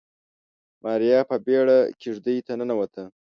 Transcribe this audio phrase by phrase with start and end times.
[0.83, 3.03] ماريا په بيړه کېږدۍ ته ننوته.